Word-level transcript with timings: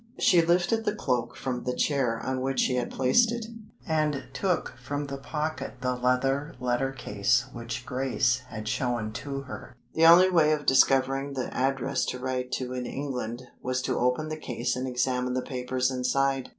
She 0.17 0.41
lifted 0.43 0.83
the 0.83 0.95
cloak 0.95 1.35
from 1.37 1.63
the 1.63 1.75
chair 1.75 2.19
on 2.25 2.41
which 2.41 2.61
she 2.61 2.73
had 2.73 2.89
placed 2.89 3.31
it, 3.31 3.45
and 3.87 4.23
took 4.33 4.73
from 4.83 5.05
the 5.05 5.19
pocket 5.19 5.73
the 5.81 5.93
leather 5.95 6.55
letter 6.59 6.91
case 6.91 7.45
which 7.53 7.85
Grace 7.85 8.39
had 8.47 8.67
shown 8.67 9.11
to 9.13 9.41
her. 9.41 9.75
The 9.93 10.07
only 10.07 10.31
way 10.31 10.53
of 10.53 10.65
discovering 10.65 11.33
the 11.33 11.53
address 11.55 12.03
to 12.05 12.17
write 12.17 12.51
to 12.53 12.73
in 12.73 12.87
England 12.87 13.43
was 13.61 13.79
to 13.83 13.99
open 13.99 14.29
the 14.29 14.37
case 14.37 14.75
and 14.75 14.87
examine 14.87 15.33
the 15.35 15.43
papers 15.43 15.91
inside. 15.91 16.49